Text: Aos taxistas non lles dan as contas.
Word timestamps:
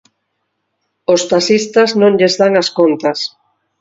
Aos 1.07 1.21
taxistas 1.31 1.89
non 2.01 2.15
lles 2.19 2.33
dan 2.41 2.53
as 2.61 2.69
contas. 2.77 3.19